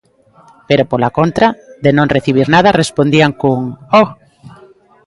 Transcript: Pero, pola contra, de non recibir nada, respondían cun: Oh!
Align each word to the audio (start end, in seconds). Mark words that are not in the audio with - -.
Pero, 0.67 0.83
pola 0.91 1.13
contra, 1.17 1.47
de 1.83 1.91
non 1.97 2.11
recibir 2.15 2.47
nada, 2.55 2.77
respondían 2.81 3.31
cun: 3.39 3.63
Oh! 4.01 4.09